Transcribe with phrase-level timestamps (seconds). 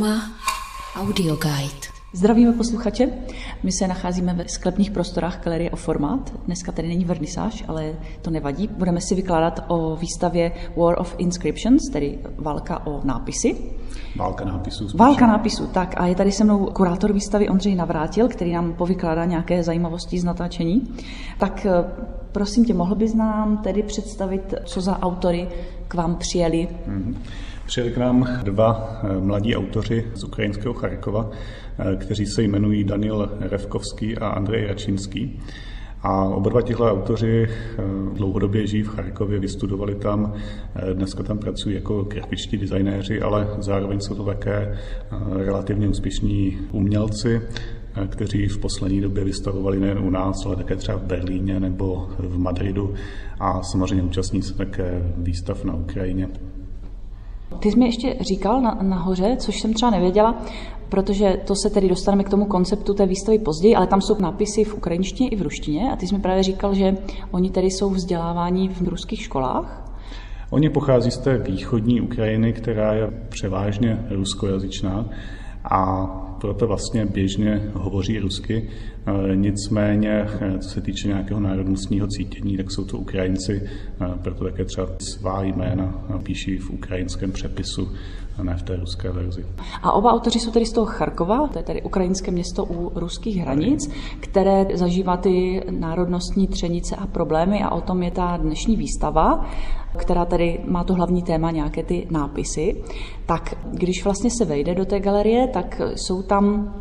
[0.00, 0.30] Trauma
[0.96, 1.86] Audio Guide.
[2.12, 3.08] Zdravíme posluchače.
[3.62, 6.32] My se nacházíme ve sklepních prostorách Galerie o formát.
[6.46, 8.68] Dneska tady není vernisáž, ale to nevadí.
[8.68, 13.56] Budeme si vykládat o výstavě War of Inscriptions, tedy válka o nápisy.
[14.16, 14.88] Válka nápisů.
[14.94, 15.94] Válka nápisů, tak.
[15.96, 20.24] A je tady se mnou kurátor výstavy Ondřej Navrátil, který nám povykládá nějaké zajímavosti z
[20.24, 20.94] natáčení.
[21.38, 21.84] Tak eh,
[22.32, 25.48] prosím tě, mohl bys nám tedy představit, co za autory
[25.88, 26.68] k vám přijeli?
[26.88, 27.14] Mm-hmm.
[27.70, 31.30] Přijeli k nám dva eh, mladí autoři z ukrajinského Charkova,
[31.78, 35.40] eh, kteří se jmenují Daniel Revkovský a Andrej Račinský.
[36.02, 37.82] A oba dva tihle autoři eh,
[38.14, 40.34] dlouhodobě žijí v Charkově, vystudovali tam,
[40.92, 44.78] dneska tam pracují jako grafičtí designéři, ale zároveň jsou to také
[45.36, 47.40] relativně úspěšní umělci,
[48.08, 52.38] kteří v poslední době vystavovali nejen u nás, ale také třeba v Berlíně nebo v
[52.38, 52.94] Madridu
[53.40, 56.28] a samozřejmě účastní se také výstav na Ukrajině.
[57.58, 60.42] Ty jsi mi ještě říkal na, nahoře, což jsem třeba nevěděla,
[60.88, 64.64] protože to se tedy dostaneme k tomu konceptu té výstavy později, ale tam jsou nápisy
[64.64, 66.96] v ukrajinštině i v ruštině a ty jsi mi právě říkal, že
[67.30, 69.84] oni tedy jsou vzdělávání v ruských školách.
[70.50, 75.08] Oni pochází z té východní Ukrajiny, která je převážně ruskojazyčná
[75.70, 78.70] a proto vlastně běžně hovoří rusky.
[79.06, 84.44] E, nicméně, e, co se týče nějakého národnostního cítění, tak jsou to Ukrajinci, e, proto
[84.44, 87.88] také třeba svá jména píší v ukrajinském přepisu,
[88.38, 89.46] a ne v té ruské verzi.
[89.82, 93.36] A oba autoři jsou tedy z toho Charkova, to je tedy ukrajinské město u ruských
[93.36, 99.46] hranic, které zažívá ty národnostní třenice a problémy a o tom je ta dnešní výstava
[99.96, 102.82] která tady má to hlavní téma nějaké ty nápisy,
[103.26, 106.74] tak když vlastně se vejde do té galerie, tak jsou tam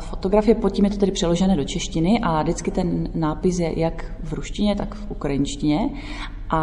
[0.00, 4.04] fotografie, pod tím je to tedy přeložené do češtiny a vždycky ten nápis je jak
[4.22, 5.90] v ruštině, tak v ukrajinštině.
[6.50, 6.60] A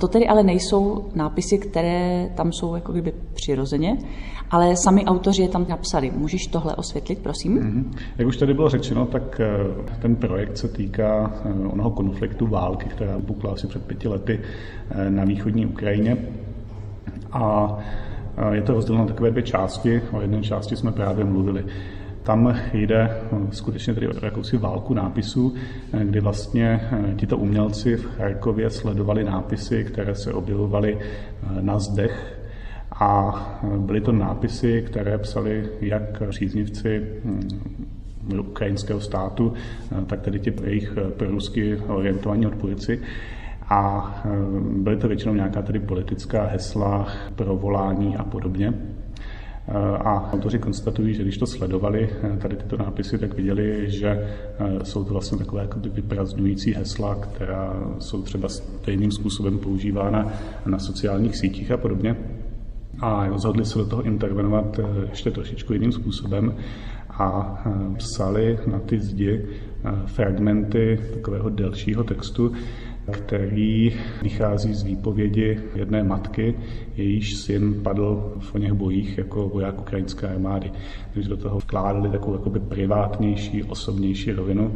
[0.00, 3.98] to tedy ale nejsou nápisy, které tam jsou jako kdyby přirozeně,
[4.50, 6.12] ale sami autoři je tam napsali.
[6.16, 7.58] Můžeš tohle osvětlit, prosím?
[7.58, 7.84] Mm-hmm.
[8.18, 9.48] Jak už tady bylo řečeno, tak eh,
[10.02, 14.40] ten projekt se týká eh, onoho konfliktu války, která bukla asi před pěti lety
[14.90, 16.16] eh, na východní Ukrajině.
[17.32, 17.76] A
[18.52, 20.02] je to rozděleno na takové dvě části.
[20.12, 21.64] O jedné části jsme právě mluvili.
[22.22, 23.10] Tam jde
[23.50, 25.54] skutečně tedy o jakousi válku nápisů,
[26.04, 26.80] kdy vlastně
[27.16, 30.98] tito umělci v Charkově sledovali nápisy, které se objevovaly
[31.60, 32.38] na zdech
[33.00, 33.34] a
[33.76, 37.48] byly to nápisy, které psali jak příznivci hm,
[38.40, 39.52] ukrajinského státu,
[40.06, 43.00] tak tedy ti jejich prorusky orientovaní odpůrci.
[43.68, 48.74] A hm, byly to většinou nějaká tedy politická hesla pro volání a podobně.
[50.04, 54.28] A autoři konstatují, že když to sledovali, tady tyto nápisy, tak viděli, že
[54.82, 60.32] jsou to vlastně takové jako vyprazňující hesla, která jsou třeba stejným způsobem používána
[60.66, 62.16] na sociálních sítích a podobně
[63.00, 66.54] a rozhodli se do toho intervenovat eh, ještě trošičku jiným způsobem
[67.10, 72.52] a eh, psali na ty zdi eh, fragmenty takového delšího textu,
[73.10, 76.54] který vychází z výpovědi jedné matky,
[76.96, 80.70] jejíž syn padl v něch bojích jako voják ukrajinské armády.
[81.14, 84.74] Takže do toho vkládali takovou jakoby privátnější, osobnější rovinu,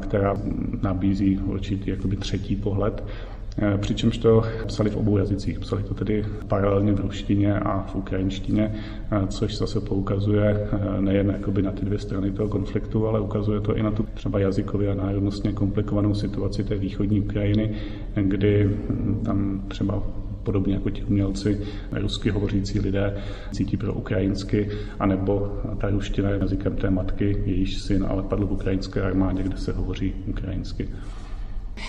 [0.00, 0.34] která
[0.82, 3.41] nabízí určitý jakoby třetí pohled Eh,
[3.76, 5.58] přičemž to psali v obou jazycích.
[5.58, 11.30] Psali to tedy paralelně v ruštině a v ukrajinštině, eh, což zase poukazuje eh, nejen
[11.30, 14.90] jakoby na ty dvě strany toho konfliktu, ale ukazuje to i na tu třeba jazykově
[14.90, 17.74] a národnostně komplikovanou situaci té východní Ukrajiny,
[18.14, 20.02] kdy hm, tam třeba
[20.42, 21.60] podobně jako ti umělci,
[21.92, 23.16] rusky hovořící lidé
[23.52, 24.68] cítí pro ukrajinsky,
[24.98, 29.56] anebo ta ruština je jazykem té matky, jejíž syn ale padl v ukrajinské armádě, kde
[29.56, 30.88] se hovoří ukrajinsky.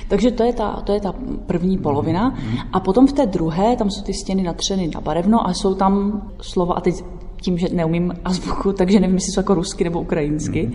[0.07, 1.13] Takže to je, ta, to je ta
[1.45, 2.35] první polovina.
[2.73, 6.21] A potom v té druhé, tam jsou ty stěny natřeny na barevno a jsou tam
[6.41, 6.95] slova, a teď
[7.41, 10.67] tím, že neumím azbuku, takže nevím, jestli jsou jako rusky nebo ukrajinsky.
[10.67, 10.73] Mm.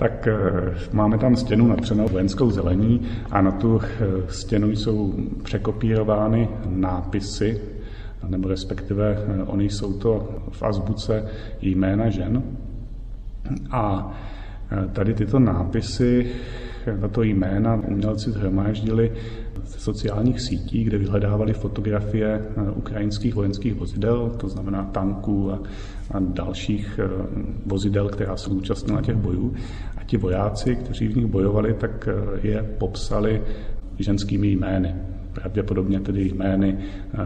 [0.00, 0.34] Tak eh,
[0.92, 3.00] máme tam stěnu natřenou vojenskou zelení
[3.30, 7.60] a na tu eh, stěnu jsou překopírovány nápisy,
[8.28, 11.28] nebo respektive eh, oni jsou to v azbuce
[11.62, 12.42] jména žen.
[13.70, 14.12] A
[14.92, 16.30] tady tyto nápisy
[17.00, 19.12] tato jména umělci zhromáždili
[19.64, 25.62] v sociálních sítích, kde vyhledávali fotografie eh, ukrajinských vojenských vozidel, to znamená tanků a,
[26.10, 27.08] a dalších eh,
[27.66, 29.54] vozidel, která se účastnila těch bojů.
[29.96, 33.42] A ti vojáci, kteří v nich bojovali, tak eh, je popsali
[33.98, 34.94] ženskými jmény.
[35.32, 36.78] Pravděpodobně tedy jmény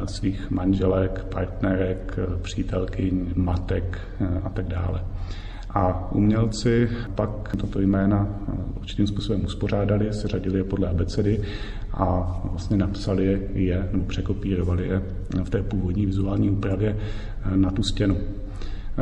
[0.04, 3.98] svých manželek, partnerek, přítelkyň, matek
[4.44, 5.00] a tak dále.
[5.74, 11.40] A umělci pak toto jména eh, určitým způsobem uspořádali, seřadili je podle abecedy
[11.92, 15.02] a vlastně napsali je, nebo překopírovali je
[15.44, 18.16] v té původní vizuální úpravě eh, na tu stěnu.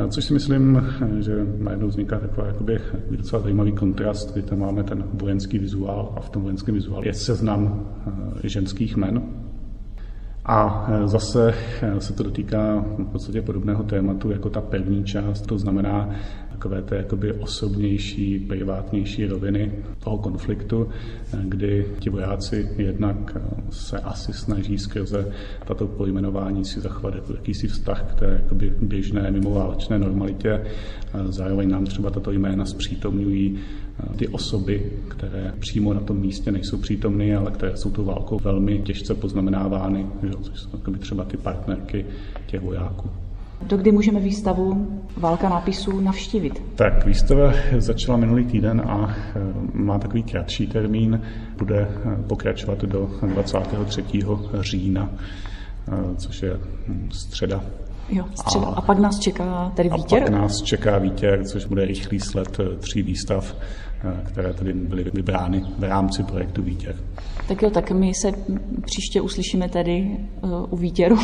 [0.09, 0.89] Což si myslím,
[1.21, 2.79] že najednou vzniká taková jakoby,
[3.11, 7.15] docela zajímavý kontrast, kdy tam máme ten vojenský vizuál a v tom vojenském vizuálu je
[7.15, 7.87] seznam
[8.45, 9.23] ženských men,
[10.45, 11.55] a zase
[11.99, 16.11] se to dotýká v podstatě podobného tématu jako ta první část, to znamená
[16.63, 19.73] takové té jakoby osobnější, privátnější roviny
[20.05, 20.89] toho konfliktu,
[21.43, 23.37] kdy ti vojáci jednak
[23.71, 25.33] se asi snaží skrze
[25.67, 30.65] tato pojmenování si zachovat jakýsi vztah k té jakoby běžné mimoválečné normalitě.
[31.29, 33.59] Zároveň nám třeba tato jména zpřítomňují
[34.17, 38.79] ty osoby, které přímo na tom místě nejsou přítomny, ale které jsou tou válkou velmi
[38.79, 40.07] těžce poznamenávány,
[40.43, 42.07] což jsou třeba ty partnerky
[42.47, 43.11] těch vojáků.
[43.77, 44.87] Kdy můžeme výstavu
[45.17, 46.63] Válka nápisů navštívit?
[46.75, 49.41] Tak, výstava začala minulý týden a e,
[49.73, 51.21] má takový kratší termín.
[51.59, 54.05] Bude e, pokračovat do 23.
[54.61, 55.09] října,
[55.93, 56.57] e, což je
[56.89, 57.61] hm, středa
[58.09, 58.67] Jo, středa.
[58.67, 60.23] A, a pak nás čeká tedy výtěr?
[60.23, 63.57] A pak nás čeká výtěr, což bude rychlý sled tří výstav,
[64.25, 66.97] které tady byly vybrány v rámci projektu Výtěr.
[67.49, 68.33] Tak jo, tak my se
[68.85, 71.17] příště uslyšíme tedy uh, u Výtěru.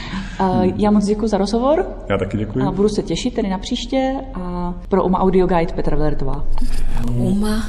[0.76, 1.86] Já moc děkuji za rozhovor.
[2.08, 2.64] Já taky děkuji.
[2.64, 6.46] A budu se těšit tedy na příště a pro UMA Audio Guide Petra Velertová.
[7.16, 7.62] UMA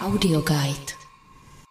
[0.00, 0.99] Audio Guide.